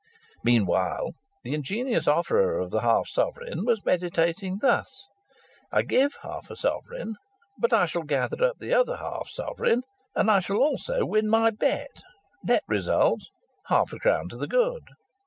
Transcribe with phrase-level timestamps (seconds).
[0.43, 1.11] Meanwhile
[1.43, 5.07] the ingenious offerer of the half sovereign was meditating thus:
[5.71, 7.17] "I give half a sovereign,
[7.59, 9.83] but I shall gather up the other half sovereign,
[10.15, 12.01] and I shall also win my bet.
[12.43, 13.21] Net result:
[13.67, 14.81] Half a crown to the good."